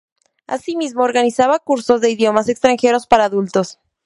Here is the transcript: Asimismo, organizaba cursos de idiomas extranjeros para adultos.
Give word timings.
Asimismo, 0.47 1.03
organizaba 1.03 1.59
cursos 1.59 2.01
de 2.01 2.09
idiomas 2.09 2.49
extranjeros 2.49 3.05
para 3.05 3.25
adultos. 3.25 3.77